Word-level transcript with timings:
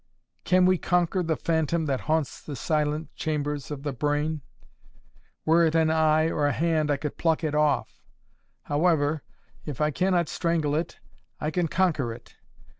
"Can 0.45 0.65
we 0.65 0.79
conquer 0.79 1.21
the 1.21 1.35
phantom 1.35 1.85
that 1.85 2.01
haunts 2.09 2.41
the 2.41 2.55
silent 2.55 3.13
chambers 3.13 3.69
of 3.69 3.83
the 3.83 3.93
brain? 3.93 4.41
Were 5.45 5.63
it 5.63 5.75
an 5.75 5.91
eye, 5.91 6.27
or 6.31 6.47
a 6.47 6.51
hand, 6.51 6.89
I 6.89 6.97
could 6.97 7.17
pluck 7.19 7.43
it 7.43 7.53
off. 7.53 8.01
However, 8.63 9.21
if 9.63 9.79
I 9.79 9.91
cannot 9.91 10.27
strangle 10.27 10.73
it, 10.73 10.99
I 11.39 11.51
can 11.51 11.67
conquer 11.67 12.11
it! 12.11 12.33